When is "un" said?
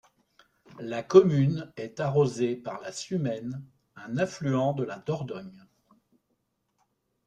3.95-4.17